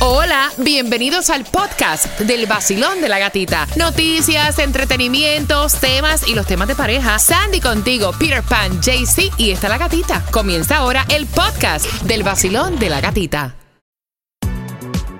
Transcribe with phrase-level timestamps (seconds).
[0.00, 3.66] Hola, bienvenidos al podcast del vacilón de la gatita.
[3.76, 7.18] Noticias, entretenimientos, temas y los temas de pareja.
[7.18, 10.24] Sandy contigo, Peter Pan, JC y está la gatita.
[10.30, 13.56] Comienza ahora el podcast del vacilón de la gatita.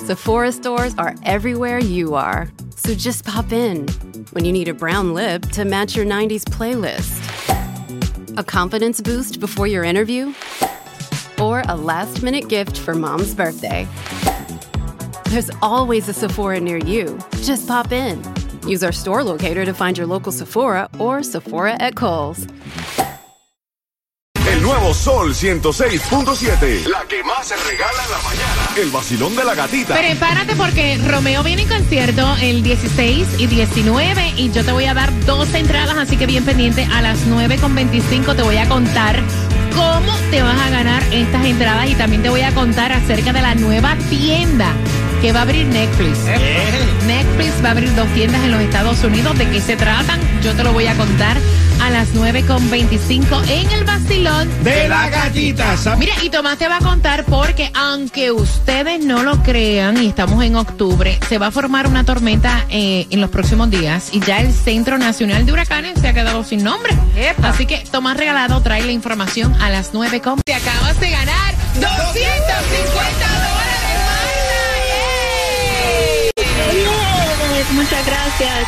[0.07, 2.49] Sephora stores are everywhere you are.
[2.77, 3.85] So just pop in
[4.31, 7.19] when you need a brown lip to match your 90s playlist,
[8.39, 10.33] a confidence boost before your interview,
[11.41, 13.89] or a last minute gift for mom's birthday.
[15.29, 17.19] There's always a Sephora near you.
[17.43, 18.19] Just pop in.
[18.67, 22.47] Use our store locator to find your local Sephora or Sephora at Kohl's.
[24.51, 26.87] El nuevo Sol 106.7.
[26.89, 28.71] La que más se regala en la mañana.
[28.79, 29.95] El vacilón de la gatita.
[29.95, 34.95] Prepárate porque Romeo viene en concierto el 16 y 19 y yo te voy a
[34.95, 39.23] dar dos entradas, así que bien pendiente a las 9.25 te voy a contar
[39.75, 43.43] cómo te vas a ganar estas entradas y también te voy a contar acerca de
[43.43, 44.75] la nueva tienda
[45.21, 46.19] que va a abrir Netflix.
[47.07, 49.37] Netflix va a abrir dos tiendas en los Estados Unidos.
[49.39, 50.21] ¿De qué se tratan?
[50.43, 51.37] Yo te lo voy a contar
[51.83, 55.77] a las 9.25 en el vacilón de la gatita.
[55.97, 60.45] Mira, y Tomás te va a contar porque aunque ustedes no lo crean y estamos
[60.45, 64.41] en octubre, se va a formar una tormenta eh, en los próximos días y ya
[64.41, 66.95] el Centro Nacional de Huracanes se ha quedado sin nombre.
[67.43, 70.21] Así que Tomás Regalado trae la información a las 9.
[70.45, 73.28] Te acabas de ganar 250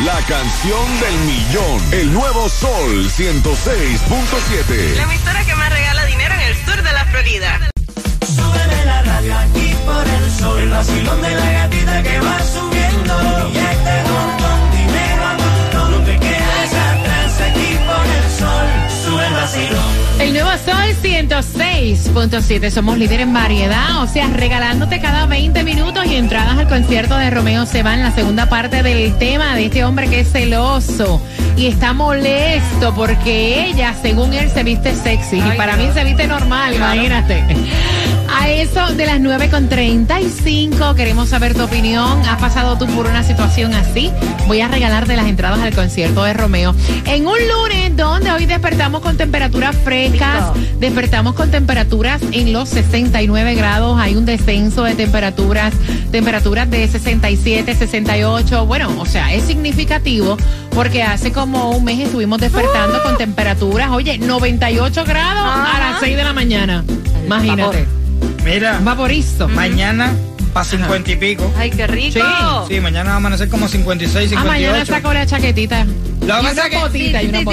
[0.04, 1.92] La canción del millón.
[1.92, 4.96] El nuevo Sol 106.7.
[4.96, 7.70] La emisora que más regala dinero en el sur de la Florida.
[8.26, 10.58] Súbeme la radio aquí por el sol.
[10.58, 13.50] El vacilón de la gatita que va subiendo.
[13.52, 15.90] Y este montón dinero a montón.
[15.92, 18.68] No te quedes atrás aquí por el sol.
[19.04, 19.99] Sube el vacilón.
[20.30, 22.70] El nuevo Sol 106.7.
[22.70, 27.30] Somos líderes en variedad, o sea, regalándote cada 20 minutos y entradas al concierto de
[27.30, 31.20] Romeo se va en la segunda parte del tema de este hombre que es celoso
[31.56, 35.38] y está molesto porque ella, según él, se viste sexy.
[35.38, 37.42] y para mí se viste normal, imagínate.
[38.32, 42.22] A eso de las 9.35 queremos saber tu opinión.
[42.26, 44.10] ¿Has pasado tú por una situación así?
[44.46, 46.74] Voy a regalarte las entradas al concierto de Romeo.
[47.06, 49.74] En un lunes donde hoy despertamos con temperaturas
[50.20, 55.72] frescas, despertamos con temperaturas en los 69 grados, hay un descenso de temperaturas,
[56.10, 58.66] temperaturas de 67, 68.
[58.66, 60.36] Bueno, o sea, es significativo
[60.74, 66.16] porque hace como un mes estuvimos despertando con temperaturas, oye, 98 grados a las 6
[66.16, 66.84] de la mañana.
[67.24, 67.86] Imagínate.
[68.44, 69.48] Mira, Vaporizo.
[69.48, 70.12] mañana
[70.52, 71.50] para 50 y pico.
[71.56, 72.18] Ay, qué rico.
[72.68, 74.48] Sí, Sí, mañana va a amanecer como 56, Ah, 58.
[74.72, 75.86] mañana saco la chaquetita.
[76.20, 77.46] Lo que Y pasa una es que- botita y una Sí,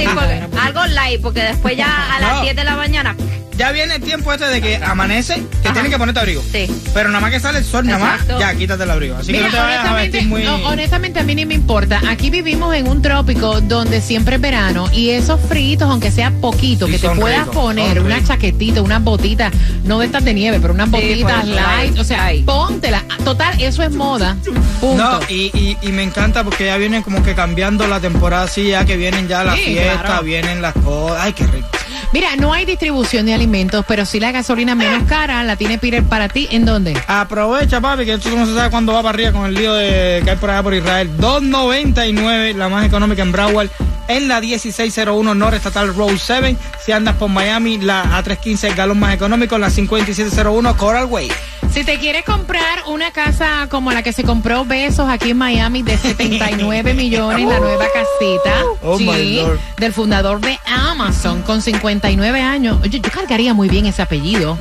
[0.61, 2.41] algo light, porque después ya a las No.
[2.43, 3.15] 10 de la mañana.
[3.57, 6.43] Ya viene el tiempo este de que amanece, que tienes que ponerte abrigo.
[6.51, 6.67] Sí.
[6.93, 9.15] Pero nada más que sale el sol, nada más, ya quítate el abrigo.
[9.17, 10.43] Así Mira, que no te vayas a honestamente, vestir muy...
[10.43, 11.99] no, honestamente a mí ni me importa.
[12.07, 16.85] Aquí vivimos en un trópico donde siempre es verano y esos fritos, aunque sea poquito,
[16.85, 18.27] Sí, que te puedas ricos, poner una ricos.
[18.29, 19.51] chaquetita, unas botitas,
[19.85, 23.03] no de estas de nieve, pero unas botitas light, o sea, póntela.
[23.25, 24.37] Total, eso es moda.
[24.79, 25.03] Punto.
[25.03, 28.69] No, y, y, y me encanta porque ya vienen como que cambiando la temporada así,
[28.69, 30.23] ya que vienen ya las Sí, fiestas, claro.
[30.23, 31.17] vienen las cosas.
[31.21, 31.67] Ay, qué rico.
[32.13, 36.03] Mira, no hay distribución de alimentos, pero sí la gasolina menos cara la tiene Peter
[36.03, 36.47] para ti.
[36.51, 36.97] ¿En dónde?
[37.07, 40.21] Aprovecha, papi, que tú no se sabe cuándo va para arriba con el lío de
[40.23, 41.09] que hay por allá por Israel.
[41.17, 43.69] 2.99, la más económica en Broward,
[44.07, 46.55] en la 1601 North Estatal Road 7.
[46.83, 51.29] Si andas por Miami, la A315 el galón más económico, la 5701 Coral Way.
[51.77, 55.83] Si te quieres comprar una casa como la que se compró Besos aquí en Miami
[55.83, 59.59] de 79 millones, la nueva casita Oh, my Lord.
[59.77, 62.79] del fundador de Amazon con 59 años.
[62.81, 64.57] Oye, yo cargaría muy bien ese apellido.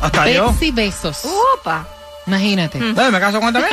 [0.00, 0.48] Hasta yo.
[0.50, 1.20] Betsy Besos.
[1.60, 1.86] Upa.
[2.26, 2.78] Imagínate.
[2.78, 3.64] Eh, ¿Me caso con vez?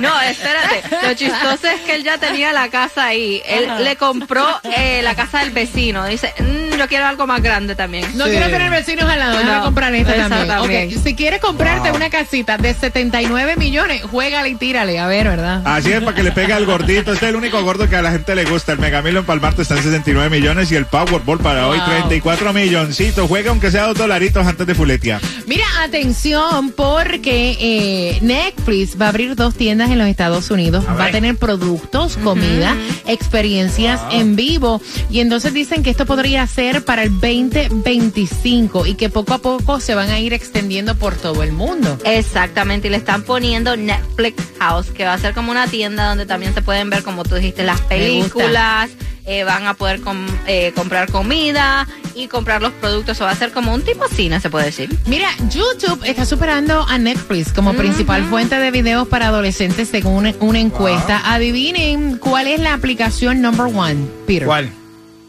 [0.00, 0.82] No, espérate.
[1.06, 3.42] Lo chistoso es que él ya tenía la casa ahí.
[3.46, 4.46] Él le compró
[4.76, 6.04] eh, la casa del vecino.
[6.06, 8.06] Dice, "Mm, yo quiero algo más grande también.
[8.16, 8.30] No Sí.
[8.32, 10.48] quiero tener vecinos al lado, No, comprar esta esa también.
[10.48, 11.02] también.
[11.02, 15.62] Si quieres comprarte una casita de 79 millones, juégale y tírale, a ver, ¿verdad?
[15.64, 17.12] Así es, para que le pegue al gordito.
[17.12, 18.72] Este es el único gordo que a la gente le gusta.
[18.72, 21.86] El Megamilo en Palmarte está en 69 millones y el Powerball para hoy Wow.
[21.88, 23.28] 34 milloncitos.
[23.28, 25.20] Juega aunque sea dos dolaritos antes de fuletear.
[25.46, 30.84] Mira, atención, porque eh, Netflix va a abrir dos tiendas en los Estados Unidos.
[30.88, 32.76] A Va a tener productos, comida,
[33.06, 34.80] experiencias en vivo.
[35.10, 39.80] Y entonces dicen que esto podría ser para el 2025 y que poco a poco
[39.80, 41.98] se van a ir extendiendo por todo el mundo.
[42.04, 46.26] Exactamente, y le están poniendo Netflix House, que va a ser como una tienda donde
[46.26, 48.90] también se pueden ver, como tú dijiste, las películas,
[49.30, 51.86] eh, van a poder com- eh, comprar comida
[52.16, 53.20] y comprar los productos.
[53.20, 54.90] O va a ser como un tipo cine, se puede decir.
[55.06, 60.34] Mira, YouTube está superando a Netflix como principal fuente de videos para adolescentes según una,
[60.40, 61.22] una encuesta.
[61.32, 64.46] Adivinen cuál es la aplicación number one, Peter.
[64.46, 64.70] ¿Cuál?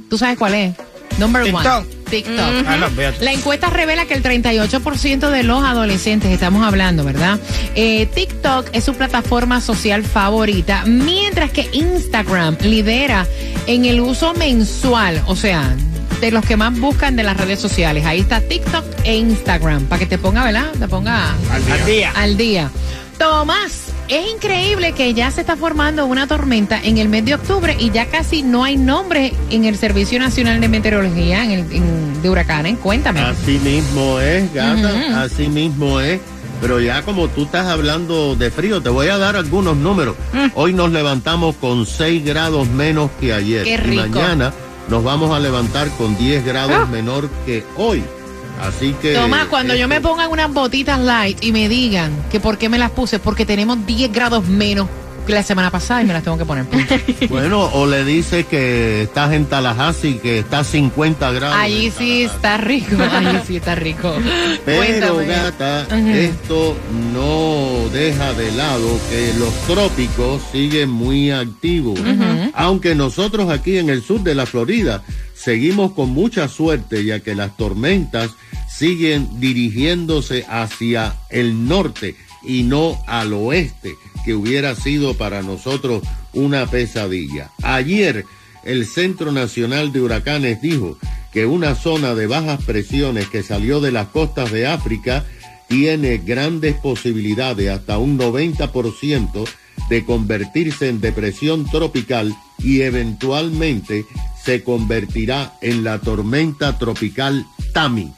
[0.10, 0.74] ¿Tú sabes cuál es?
[1.20, 1.66] Number TikTok.
[1.86, 2.01] one.
[2.12, 2.66] TikTok.
[2.68, 3.24] Ah, no, fíjate.
[3.26, 7.40] La encuesta revela que el 38% de los adolescentes, estamos hablando, ¿verdad?
[7.74, 13.26] Eh, TikTok es su plataforma social favorita, mientras que Instagram lidera
[13.66, 15.76] en el uso mensual, o sea,
[16.20, 18.06] de los que más buscan de las redes sociales.
[18.06, 20.68] Ahí está TikTok e Instagram, para que te ponga, ¿verdad?
[20.78, 22.12] Te ponga Al día.
[22.16, 22.70] al día.
[23.18, 27.76] Tomás, es increíble que ya se está formando una tormenta en el mes de octubre
[27.80, 32.22] y ya casi no hay nombre en el Servicio Nacional de Meteorología en el, en-
[32.22, 32.78] de huracanes.
[32.78, 33.22] Cuéntame.
[33.22, 36.20] Así mismo es, gata, así mismo es.
[36.62, 40.16] Pero ya como tú estás hablando de frío, te voy a dar algunos números.
[40.32, 40.48] Mm.
[40.54, 43.64] Hoy nos levantamos con 6 grados menos que ayer.
[43.64, 44.54] Qué Y mañana
[44.88, 46.86] nos vamos a levantar con 10 grados Ah.
[46.86, 48.04] menor que hoy.
[48.62, 49.14] Así que...
[49.14, 52.78] Tomás, cuando yo me pongan unas botitas light y me digan que por qué me
[52.78, 54.88] las puse, porque tenemos 10 grados menos
[55.32, 56.66] que la semana pasada y me las tengo que poner.
[56.66, 56.94] punto.
[57.30, 61.56] Bueno, o le dices que estás en Tallahassee, que está a 50 grados.
[61.58, 64.14] Allí sí está rico, allí sí está rico.
[64.66, 65.26] Pero Cuéntame.
[65.28, 66.76] gata, esto
[67.14, 71.98] no deja de lado que los trópicos siguen muy activos.
[72.54, 75.02] Aunque nosotros aquí en el sur de la Florida
[75.34, 78.32] seguimos con mucha suerte ya que las tormentas
[78.70, 86.04] siguen dirigiéndose hacia el norte y no al oeste, que hubiera sido para nosotros
[86.34, 87.52] una pesadilla.
[87.62, 88.26] Ayer
[88.64, 90.98] el Centro Nacional de Huracanes dijo
[91.32, 95.26] que una zona de bajas presiones que salió de las costas de África
[95.68, 99.48] tiene grandes posibilidades, hasta un 90%,
[99.90, 104.06] de convertirse en depresión tropical y eventualmente
[104.44, 108.14] se convertirá en la tormenta tropical Tami.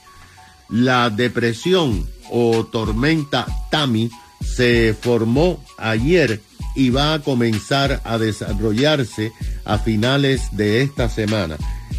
[0.69, 4.09] La depresión o tormenta Tami
[4.43, 6.41] se formó ayer
[6.75, 9.31] y va a comenzar a desarrollarse
[9.65, 11.57] a finales de esta semana.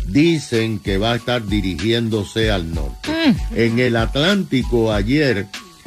[0.09, 3.11] Dicen que va a estar dirigiéndose al norte.
[3.55, 5.47] En el Atlántico ayer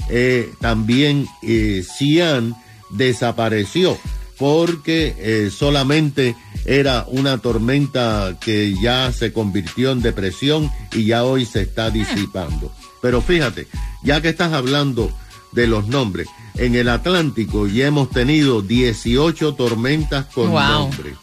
[0.09, 2.55] eh, también eh, Cian
[2.89, 3.97] desapareció
[4.37, 11.45] porque eh, solamente era una tormenta que ya se convirtió en depresión y ya hoy
[11.45, 12.71] se está disipando.
[13.01, 13.67] Pero fíjate,
[14.03, 15.11] ya que estás hablando
[15.57, 20.61] de los nombres, en el Atlántico ya hemos tenido 18 tormentas con Wow.
[20.61, 21.15] nombre.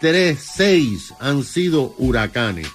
[0.00, 2.66] Tres, seis han sido huracanes.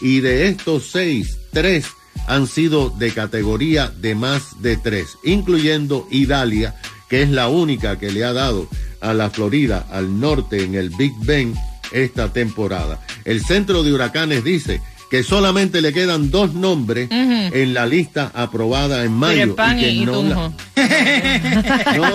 [0.00, 1.84] Y de estos seis, tres
[2.26, 6.74] han sido de categoría de más de tres, incluyendo Idalia,
[7.08, 8.66] que es la única que le ha dado
[9.02, 11.54] a la Florida, al norte, en el Big Ben
[11.92, 13.04] esta temporada.
[13.26, 14.80] El centro de huracanes dice
[15.14, 19.54] que solamente le quedan dos nombres en la lista aprobada en mayo.
[19.56, 20.52] Y que y, no la-
[21.96, 22.10] no.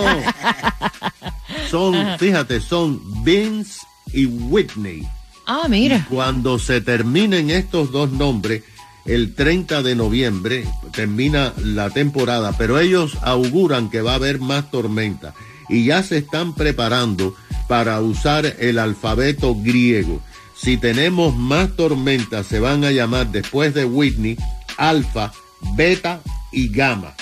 [1.71, 3.79] Son, fíjate, son Vince
[4.11, 5.07] y Whitney.
[5.47, 6.05] Ah, mira.
[6.09, 8.63] Cuando se terminen estos dos nombres,
[9.05, 14.69] el 30 de noviembre termina la temporada, pero ellos auguran que va a haber más
[14.71, 15.33] tormenta
[15.69, 17.33] y ya se están preparando
[17.69, 20.21] para usar el alfabeto griego.
[20.61, 24.37] Si tenemos más tormentas, se van a llamar después de Whitney,
[24.77, 25.31] alfa,
[25.75, 26.21] beta
[26.51, 27.13] y gamma.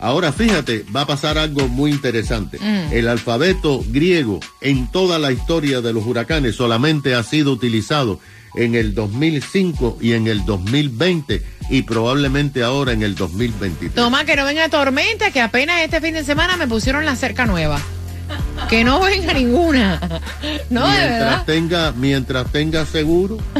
[0.00, 2.58] Ahora fíjate, va a pasar algo muy interesante.
[2.90, 8.18] El alfabeto griego en toda la historia de los huracanes solamente ha sido utilizado
[8.56, 11.40] en el 2005 y en el 2020
[11.70, 13.94] y probablemente ahora en el 2023.
[13.94, 17.46] Toma, que no venga tormenta, que apenas este fin de semana me pusieron la cerca
[17.46, 17.80] nueva.
[18.68, 20.00] Que no venga ninguna.
[20.70, 21.44] No, de mientras verdad.
[21.44, 23.38] tenga, mientras tenga seguro.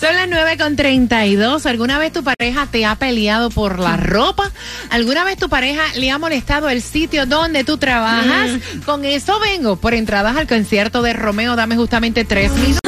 [0.00, 1.66] Son las 9 con 32.
[1.66, 4.50] ¿Alguna vez tu pareja te ha peleado por la ropa?
[4.90, 8.50] ¿Alguna vez tu pareja le ha molestado el sitio donde tú trabajas?
[8.84, 11.56] Con eso vengo por entradas al concierto de Romeo.
[11.56, 12.81] Dame justamente tres minutos.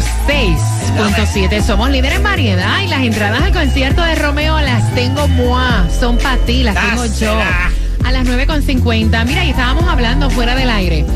[0.00, 1.62] 106.7.
[1.62, 5.88] Somos líderes en variedad y las entradas al concierto de Romeo las tengo moi.
[6.00, 7.38] Son para ti, las tengo yo.
[8.04, 9.24] A las 9.50.
[9.24, 11.06] Mira, y estábamos hablando fuera del aire.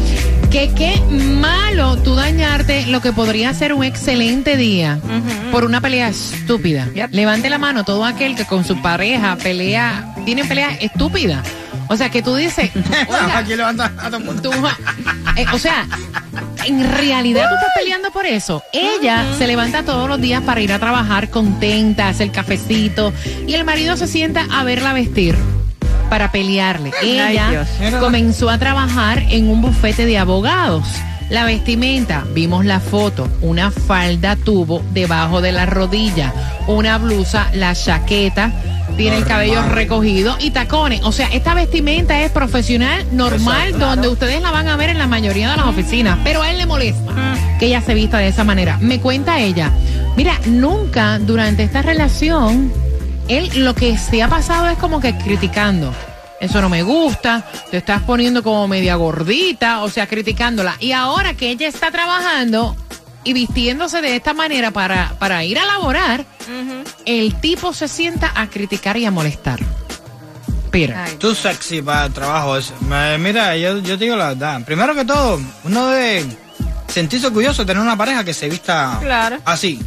[0.50, 4.98] Que qué malo tú dañarte lo que podría ser un excelente día
[5.50, 6.86] por una pelea estúpida.
[6.94, 7.12] Yep.
[7.12, 11.42] Levante la mano todo aquel que con su pareja pelea, tiene pelea estúpida.
[11.88, 12.70] O sea, que tú dices,
[13.08, 14.42] oiga, Aquí levanta a todo el mundo.
[14.42, 14.52] tú,
[15.36, 15.86] eh, o sea,
[16.68, 18.62] en realidad tú estás peleando por eso.
[18.72, 23.12] Ella se levanta todos los días para ir a trabajar contenta, hacer cafecito,
[23.46, 25.34] y el marido se sienta a verla vestir
[26.10, 26.92] para pelearle.
[27.02, 27.66] Ella
[28.00, 30.86] comenzó a trabajar en un bufete de abogados.
[31.30, 36.32] La vestimenta, vimos la foto, una falda tubo debajo de la rodilla,
[36.66, 38.50] una blusa, la chaqueta,
[38.98, 41.02] tiene el cabello recogido y tacones.
[41.04, 45.06] O sea, esta vestimenta es profesional, normal, donde ustedes la van a ver en la
[45.06, 48.42] mayoría de las oficinas, pero a él le molesta que ella se vista de esa
[48.42, 48.76] manera.
[48.80, 49.70] Me cuenta ella,
[50.16, 52.72] mira, nunca durante esta relación,
[53.28, 55.94] él lo que se ha pasado es como que criticando.
[56.40, 60.74] Eso no me gusta, te estás poniendo como media gordita, o sea, criticándola.
[60.80, 62.76] Y ahora que ella está trabajando
[63.28, 66.24] y vistiéndose de esta manera para, para ir a laborar,
[67.04, 69.60] el tipo se sienta a criticar y a molestar.
[70.70, 71.16] Pero, Ay.
[71.18, 72.72] Tú sexy para el trabajo ese.
[72.88, 74.64] Me- Mira, yo, yo te digo la verdad.
[74.64, 76.24] Primero que todo, uno debe
[76.88, 79.38] sentirse orgulloso de tener una pareja que se vista Claro.
[79.44, 79.78] así.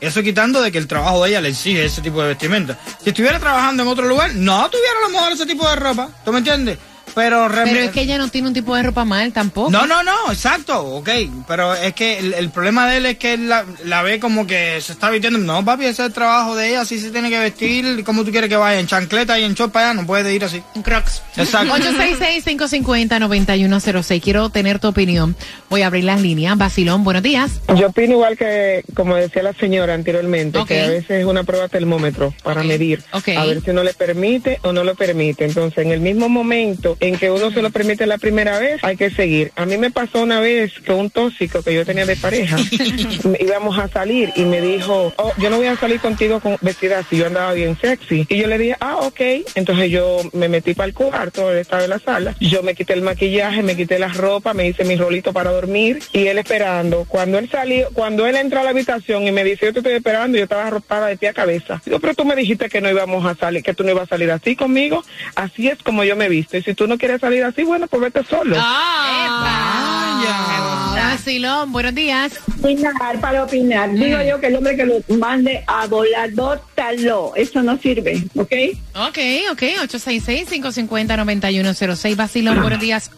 [0.00, 2.78] Eso quitando de que el trabajo de ella le exige ese tipo de vestimenta.
[3.02, 6.08] Si estuviera trabajando en otro lugar, no tuviera a lo mejor ese tipo de ropa.
[6.24, 6.78] ¿Tú me entiendes?
[7.14, 9.70] Pero, pero es que ella no tiene un tipo de ropa mal tampoco.
[9.70, 11.08] No, no, no, exacto, ok.
[11.46, 14.46] Pero es que el, el problema de él es que él la, la ve como
[14.46, 15.38] que se está vistiendo.
[15.38, 18.04] No, papi, ese es el trabajo de ella, así se tiene que vestir.
[18.04, 18.80] como tú quieres que vaya?
[18.80, 20.62] En chancleta y en para allá, no puede ir así.
[20.74, 21.22] En Crocs.
[21.36, 21.74] Exacto.
[21.74, 24.22] 866-550-9106.
[24.22, 25.36] Quiero tener tu opinión.
[25.68, 26.56] Voy a abrir las líneas.
[26.56, 27.60] Basilón, buenos días.
[27.76, 31.68] Yo opino igual que, como decía la señora anteriormente, que a veces es una prueba
[31.68, 33.28] termómetro para medir, Ok.
[33.36, 35.44] a ver si uno le permite o no lo permite.
[35.44, 38.96] Entonces, en el mismo momento en que uno se lo permite la primera vez, hay
[38.96, 39.52] que seguir.
[39.56, 42.56] A mí me pasó una vez que un tóxico que yo tenía de pareja,
[43.40, 46.98] íbamos a salir y me dijo, oh, yo no voy a salir contigo con vestida
[46.98, 48.26] así, yo andaba bien sexy.
[48.28, 49.20] Y yo le dije, ah, ok.
[49.54, 52.94] Entonces yo me metí para el cuarto, él estaba en la sala, yo me quité
[52.94, 57.04] el maquillaje, me quité la ropa, me hice mi rolito para dormir y él esperando.
[57.08, 59.94] Cuando él salió, cuando él entró a la habitación y me dice, yo te estoy
[59.94, 61.80] esperando, yo estaba arropada de pie a cabeza.
[61.84, 64.06] Digo, pero tú me dijiste que no íbamos a salir, que tú no ibas a
[64.06, 65.04] salir así conmigo.
[65.34, 66.56] Así es como yo me visto.
[66.56, 68.56] Y si tú no quieres salir así, bueno, pues vete solo.
[68.58, 72.32] Ah, Basilón, buenos días.
[72.60, 73.92] Opinar para opinar.
[73.92, 77.32] Digo yo que el hombre que lo mande a volar, bótalo.
[77.36, 78.52] Eso no sirve, ¿ok?
[78.94, 79.18] Ok,
[79.52, 79.62] ok.
[79.88, 82.16] 866-550-9106.
[82.16, 83.10] Basilón, buenos días.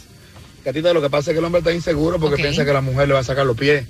[0.65, 3.07] Gatita, lo que pasa es que el hombre está inseguro porque piensa que la mujer
[3.07, 3.85] le va a sacar los pies.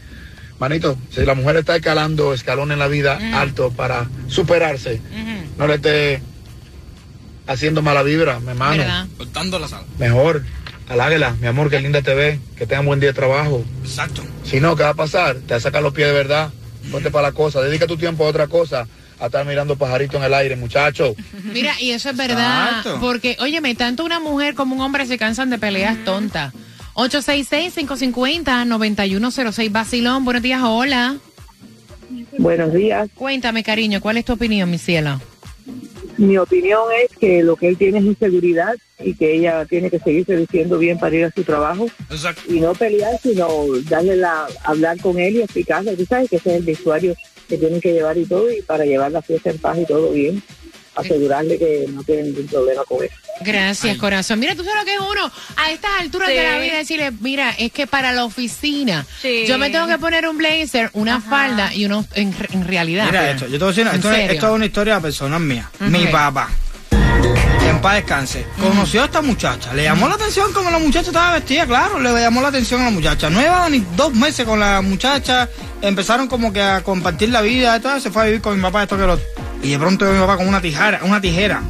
[0.60, 5.00] Manito, si la mujer está escalando escalón en la vida alto para superarse,
[5.58, 6.22] no le esté
[7.50, 8.78] haciendo mala vibra, mi hermano.
[8.78, 9.08] ¿Verdad?
[9.18, 9.86] Cortando la sala.
[9.98, 10.44] Mejor,
[10.88, 13.66] haláguela, mi amor, que linda te ve, que tenga buen día de trabajo.
[13.84, 14.22] Exacto.
[14.44, 15.38] Si no, ¿qué va a pasar?
[15.38, 16.52] Te va a sacar los pies de verdad.
[16.92, 18.88] Ponte para la cosa, dedica tu tiempo a otra cosa,
[19.20, 21.14] a estar mirando pajaritos en el aire, muchacho.
[21.44, 22.68] Mira, y eso es verdad.
[22.70, 23.00] Exacto.
[23.02, 26.54] Porque, óyeme, tanto una mujer como un hombre se cansan de peleas tontas.
[26.94, 29.72] 866-550-9106.
[29.72, 31.16] Basilón, buenos días, hola.
[32.38, 33.10] Buenos días.
[33.16, 35.20] Cuéntame, cariño, ¿cuál es tu opinión, mi cielo?
[36.20, 40.00] Mi opinión es que lo que él tiene es inseguridad y que ella tiene que
[40.00, 42.42] seguirse diciendo bien para ir a su trabajo Exacto.
[42.54, 43.48] y no pelear, sino
[43.90, 45.96] darle la, hablar con él y explicarle.
[45.96, 47.16] Tú sabes que ese es el vestuario
[47.48, 50.12] que tienen que llevar y todo, y para llevar la fiesta en paz y todo
[50.12, 50.44] bien,
[51.00, 53.14] asegurarle que no tiene ningún problema con eso.
[53.42, 54.40] Gracias, corazón.
[54.40, 57.52] Mira, tú sabes lo que es uno a estas alturas de la vida decirle, mira,
[57.52, 59.46] es que para la oficina Sí.
[59.48, 63.06] yo me tengo que poner un blazer, una falda y uno en, en realidad.
[63.06, 64.32] Mira esto, yo te voy a decir, una- ¿En esto, es, serio?
[64.34, 65.70] esto es una historia personal mía.
[65.80, 66.12] Mi Ok.
[66.12, 66.50] papá,
[67.68, 69.74] en paz descanse, conoció a esta muchacha.
[69.74, 72.86] Le llamó la atención como la muchacha estaba vestida, claro, le llamó la atención a
[72.86, 73.30] la muchacha.
[73.30, 75.48] No llevaba ni dos meses con la muchacha,
[75.82, 78.62] empezaron como que a compartir la vida, y todo, se fue a vivir con mi
[78.62, 79.26] papá, esto que lo otro.
[79.62, 81.62] Y de pronto mi papá con una tijera, una tijera,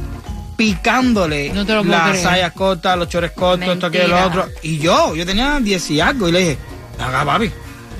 [0.56, 4.42] picándole No te lo puedo las sayas cortas, los chores cortos, esto, aquello, lo Mentira.
[4.42, 4.52] otro.
[4.62, 6.58] Y yo, yo tenía 10 y algo, y le dije,
[6.98, 7.50] acá papi,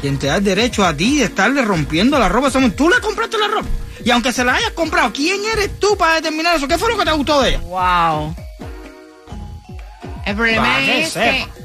[0.00, 2.76] quien te da el derecho a ti de estarle rompiendo la ropa a mujer.
[2.76, 3.68] Tú le compraste la ropa.
[4.04, 6.66] Y aunque se la hayas comprado, ¿quién eres tú para determinar eso?
[6.66, 7.60] ¿Qué fue lo que te gustó de ella?
[7.60, 8.34] Wow.
[10.24, 11.24] El problema Para que es sepa.
[11.54, 11.59] que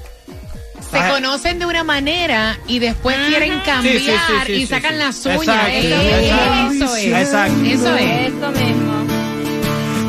[1.04, 4.92] se conocen de una manera y después quieren cambiar Sí, sí, sí, sí, y sacan
[4.94, 4.98] sí.
[4.98, 5.68] las uñas.
[5.70, 6.74] Exacto, Eso, exacto.
[6.74, 7.06] eso es.
[7.06, 7.66] Exacto.
[7.66, 8.34] Eso es.
[8.34, 8.94] Eso mismo.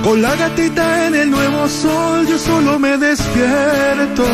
[0.04, 4.24] Con la gatita en el nuevo sol, yo solo me despierto.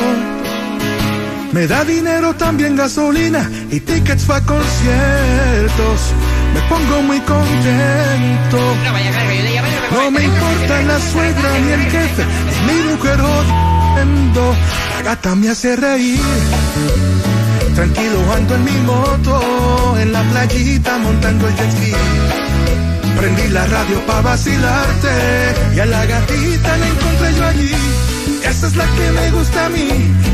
[1.52, 6.00] Me da dinero, también gasolina y tickets para conciertos.
[6.54, 8.59] Me pongo muy contento.
[9.92, 12.25] No me importa la suegra ni el jefe,
[12.66, 13.18] ni mi mujer
[14.04, 16.21] La gata me hace reír.
[17.75, 21.92] Tranquilo ando en mi moto, en la playita montando el jet ski.
[23.16, 25.09] Prendí la radio pa' vacilarte
[25.76, 27.71] y a la gatita la encontré yo allí.
[28.44, 29.88] Esa es la que me gusta a mí.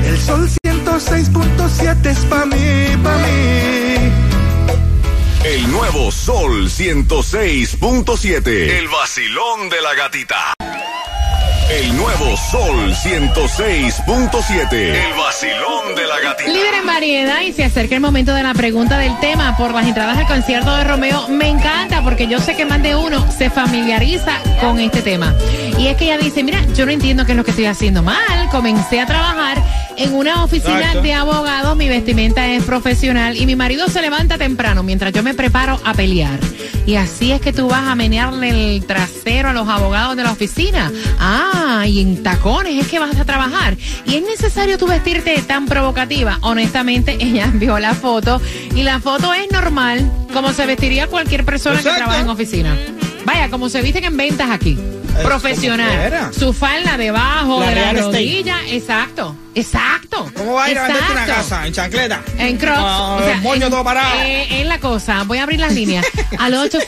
[0.05, 4.13] El sol 106.7 es pa' mí, pa' mí.
[5.45, 8.79] El nuevo Sol 106.7.
[8.79, 10.58] El vacilón de la gatita.
[11.71, 14.73] El nuevo Sol 106.7.
[14.73, 16.51] El vacilón de la gatita.
[16.51, 19.87] Líder en variedad y se acerca el momento de la pregunta del tema por las
[19.87, 21.29] entradas al concierto de Romeo.
[21.29, 25.35] Me encanta porque yo sé que más de uno se familiariza con este tema.
[25.79, 28.03] Y es que ella dice, mira, yo no entiendo qué es lo que estoy haciendo
[28.03, 28.49] mal.
[28.51, 29.63] Comencé a trabajar
[29.99, 31.03] en una oficina Exacto.
[31.03, 35.35] de abogados, mi vestimenta es profesional y mi marido se levanta temprano mientras yo me
[35.35, 36.39] preparo a pelear.
[36.87, 40.33] Y así es que tú vas a menearle el trasero a los abogados de la
[40.33, 40.91] oficina.
[41.19, 43.77] Ah, y en tacones es que vas a trabajar.
[44.07, 46.39] Y es necesario tú vestirte tan provocativa.
[46.43, 48.41] Honestamente, ella envió la foto
[48.75, 51.99] y la foto es normal, como se vestiría cualquier persona Exacto.
[51.99, 52.77] que trabaja en oficina.
[53.25, 54.79] Vaya, como se visten en ventas aquí.
[55.15, 56.35] Como Profesional.
[56.35, 58.57] Su falda debajo La de la rodilla.
[58.69, 59.35] Exacto.
[59.55, 60.31] Exacto.
[60.37, 61.67] ¿Cómo va a ir a venderte una casa?
[61.67, 62.23] ¿En chancleta?
[62.39, 62.79] En Crocs.
[62.81, 64.21] Ah, o sea, moño en- todo parado.
[64.23, 65.25] eh, es la cosa.
[65.25, 66.07] Voy a abrir las líneas.
[66.39, 66.81] Al Dios mío.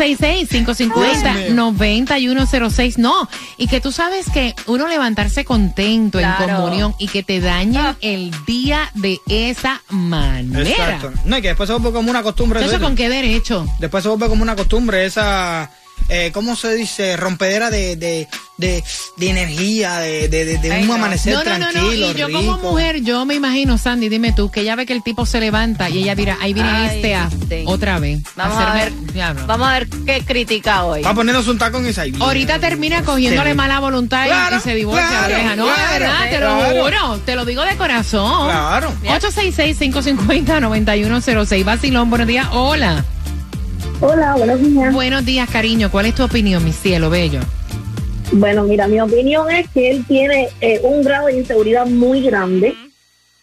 [1.50, 2.96] 866-550-9106.
[2.98, 3.28] No.
[3.56, 6.44] Y que tú sabes que uno levantarse contento Claro.
[6.48, 7.96] en comunión y que te dañen Ah.
[8.00, 10.68] el día de esa manera.
[10.68, 11.12] Exacto.
[11.24, 12.64] No, y que después se vuelve como una costumbre.
[12.64, 13.66] ¿Eso con qué derecho?
[13.80, 15.70] Después se vuelve como una costumbre esa,
[16.08, 17.16] eh, ¿cómo se dice?
[17.16, 18.82] Rompedera de, de, de,
[19.16, 20.94] de energía, de, de, de, de Ay, un no.
[20.94, 22.12] amanecer No, no, no, tranquilo, no.
[22.12, 22.38] Y yo rico.
[22.40, 25.40] como mujer, yo me imagino, Sandy, dime tú, que ella ve que el tipo se
[25.40, 27.64] levanta y ella mira, ahí viene Ay, este a- sí.
[27.66, 28.20] otra vez.
[28.36, 29.12] Vamos a hacerme- ver.
[29.12, 29.46] Diablo.
[29.46, 31.02] Vamos a ver qué critica hoy.
[31.02, 32.12] Va poniéndose un tacón y se.
[32.20, 33.56] Ahorita termina cogiéndole Sí.
[33.56, 35.56] mala voluntad y- Claro, y se divorcia claro, oreja.
[35.56, 37.18] No, claro, de verdad, te lo juro.
[37.26, 38.46] Te lo digo de corazón.
[38.46, 38.92] Claro.
[39.04, 41.64] 866-550-9106.
[41.64, 42.46] Vacilón, buenos días.
[42.52, 43.04] Hola.
[44.00, 44.92] Hola, buenos días.
[44.94, 45.90] Buenos días, cariño.
[45.90, 47.40] ¿Cuál es tu opinión, mi cielo bello?
[48.32, 52.74] Bueno, mira, mi opinión es que él tiene eh, un grado de inseguridad muy grande,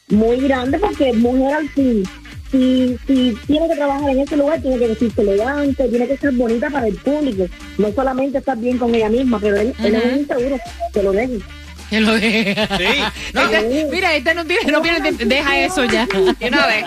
[0.09, 2.03] muy grande, porque mujer al fin,
[2.51, 6.31] si, si tiene que trabajar en ese lugar, tiene que vestirse elegante, tiene que ser
[6.31, 7.45] bonita para el público,
[7.77, 10.57] no solamente estar bien con ella misma, pero él, él es un inseguro,
[10.93, 11.39] que lo deje.
[11.89, 12.77] Que lo deja.
[12.77, 12.85] Sí.
[13.33, 13.41] No.
[13.43, 16.05] Este- mira, este no tiene, no tiene, deja eso ya.
[16.39, 16.85] De una vez.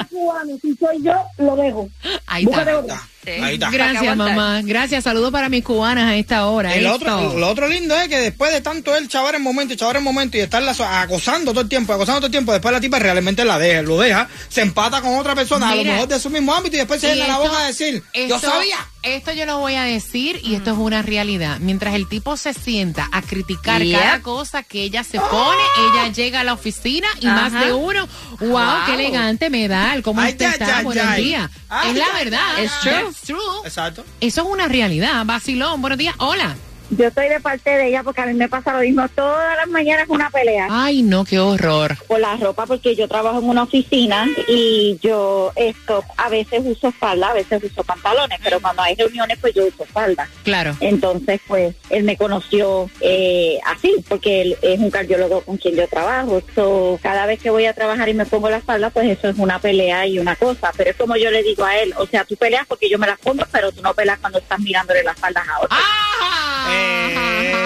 [0.63, 1.89] Si soy yo, lo dejo.
[2.27, 3.09] Ahí Búscate está.
[3.25, 3.31] Sí.
[3.33, 3.71] Ahí está.
[3.71, 4.61] Gracias, mamá.
[4.65, 5.05] Gracias.
[5.05, 6.75] Saludos para mis cubanas a esta hora.
[6.75, 6.95] Esto.
[6.95, 9.97] otro, lo otro lindo es que después de tanto él chavar en momento y chavar
[9.97, 12.99] en momento y estarla acosando todo el tiempo, acosando todo el tiempo, después la tipa
[12.99, 16.31] realmente la deja, lo deja, se empata con otra persona, a lo mejor de su
[16.31, 18.77] mismo ámbito y después se llena la esto- boca a decir, yo esto- sabía.
[19.03, 21.59] Esto yo lo voy a decir y esto es una realidad.
[21.59, 25.63] Mientras el tipo se sienta a criticar cada cosa que ella se pone,
[25.95, 28.07] ella llega a la oficina y más de uno,
[28.41, 28.67] wow, Wow.
[28.87, 31.15] qué elegante me da, el cómo Ay, usted ya, está, ya, buenos ya.
[31.15, 31.51] días.
[31.71, 32.41] Ay, es la verdad.
[32.59, 32.63] ya.
[32.65, 33.10] It's true.
[33.11, 33.39] That's true.
[33.65, 34.05] Exacto.
[34.21, 35.27] Eso es una realidad.
[35.27, 36.15] Vacilón, buenos días.
[36.19, 36.55] Hola.
[36.91, 39.09] Yo estoy de parte de ella porque a mí me pasa lo mismo.
[39.11, 40.67] Todas las mañanas una pelea.
[40.71, 41.97] Ay, no, qué horror.
[42.09, 46.91] por la ropa porque yo trabajo en una oficina y yo esto a veces uso
[46.91, 50.29] falda, a veces uso pantalones, pero cuando hay reuniones pues yo uso falda.
[50.43, 50.77] Claro.
[50.81, 55.87] Entonces pues él me conoció eh, así porque él es un cardiólogo con quien yo
[55.87, 56.43] trabajo.
[56.55, 59.39] So, cada vez que voy a trabajar y me pongo la falda pues eso es
[59.39, 62.25] una pelea y una cosa, pero es como yo le digo a él, o sea
[62.25, 65.19] tú peleas porque yo me las pongo pero tú no peleas cuando estás mirándole las
[65.19, 65.69] faldas a otro.
[65.71, 66.80] Ah.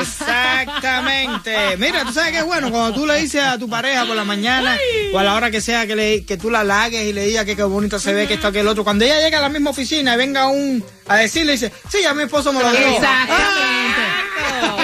[0.00, 1.76] Exactamente.
[1.78, 4.24] Mira, tú sabes que es bueno cuando tú le dices a tu pareja por la
[4.24, 4.76] mañana
[5.12, 7.44] o a la hora que sea que, le, que tú la halagues y le digas
[7.44, 8.84] que qué bonita se ve, que esto, que el otro.
[8.84, 12.14] Cuando ella llega a la misma oficina y venga un a decirle, dice, sí, ya
[12.14, 12.96] mi esposo me lo dijo.
[12.96, 14.02] Exactamente.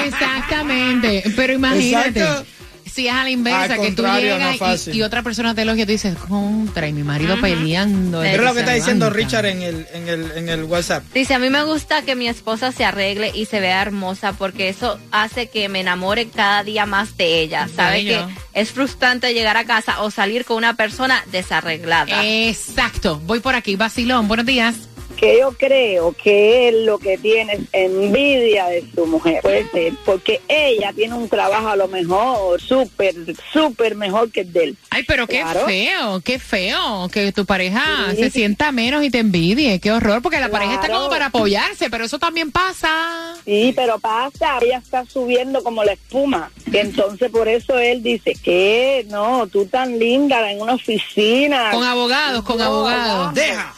[0.07, 1.23] Exactamente.
[1.37, 2.21] Pero imagínate.
[2.21, 2.60] Exacto.
[2.91, 5.63] Si es a la inversa, Al que tú llegas no y- y, otra persona te
[5.63, 8.21] elogia y tú dices, contra, y mi marido peleando.
[8.21, 9.25] Pero lo que está diciendo Levanta.
[9.25, 11.05] Richard en el, en el, en el WhatsApp.
[11.15, 14.69] Dice, a mí me gusta que mi esposa se arregle y se vea hermosa porque
[14.69, 17.69] eso hace que me enamore cada día más de ella.
[17.75, 18.27] Sabe Bello.
[18.53, 22.25] que es frustrante llegar a casa o salir con una persona desarreglada.
[22.25, 23.21] Exacto.
[23.25, 24.29] Voy por aquí, Basilón.
[24.29, 24.75] Buenos días.
[25.21, 29.43] Que yo creo que él lo que tiene es envidia de su mujer.
[29.43, 33.15] Puede ser, porque ella tiene un trabajo a lo mejor súper,
[33.53, 34.77] súper mejor que el de él.
[34.89, 35.67] Ay, pero qué Claro.
[35.67, 38.17] feo, qué feo que tu pareja Sí.
[38.17, 39.79] se sienta menos y te envidie.
[39.79, 43.35] Qué horror, porque la pareja está como para apoyarse, pero eso también pasa.
[43.45, 46.51] Sí, pero pasa, ella está subiendo como la espuma.
[46.73, 51.71] Y entonces por eso él dice que no, tú tan linda en una oficina.
[51.73, 53.35] Con abogados, con No, abogados.
[53.35, 53.75] Deja.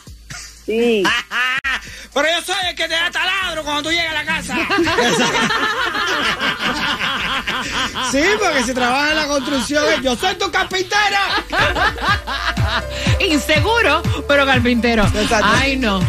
[0.67, 1.03] Sí.
[2.15, 4.55] Pero yo soy el que te da taladro cuando tú llegas a la casa.
[8.11, 11.23] sí, porque si trabajas en la construcción, yo soy tu carpintera.
[13.21, 15.05] Inseguro, pero carpintero.
[15.05, 15.47] Exacto.
[15.55, 16.01] Ay, no.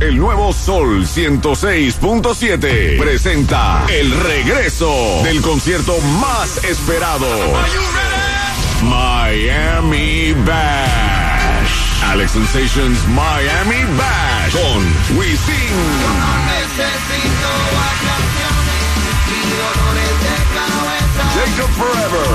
[0.00, 7.26] El nuevo Sol 106.7 presenta el regreso del concierto más esperado.
[8.82, 12.04] Miami Bash.
[12.10, 15.74] Alex Sensations Miami Bash con Wisin.
[21.34, 22.28] Jacob Forever.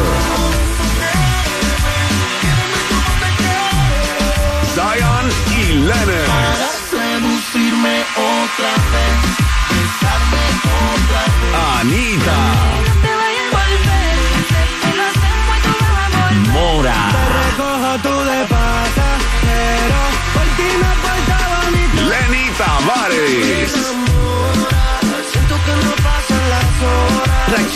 [4.73, 6.78] Zion y Lennon.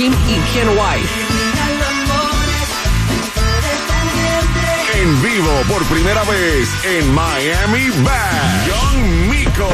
[0.03, 1.09] Rakim y Ken White.
[4.95, 8.67] En vivo por primera vez en Miami Bash.
[8.67, 9.69] Young Miko.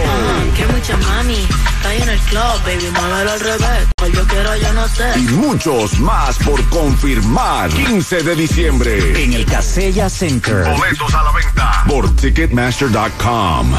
[0.56, 3.88] Que mucha mami, está ahí en el club, baby, muévelo al revés.
[3.98, 5.20] Cual yo quiero, yo no sé.
[5.20, 7.70] Y muchos más por confirmar.
[7.70, 9.24] 15 de diciembre.
[9.24, 10.63] En el Casella Center.
[10.63, 13.74] Boletos a la venta por Ticketmaster.com.